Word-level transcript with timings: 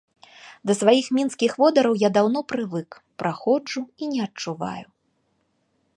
Да 0.69 0.73
сваіх 0.81 1.09
мінскіх 1.17 1.51
водараў 1.63 1.93
я 2.03 2.09
даўно 2.17 2.39
прывык, 2.53 2.89
праходжу 3.23 3.81
і 4.03 4.11
не 4.15 4.19
адчуваю. 4.29 4.87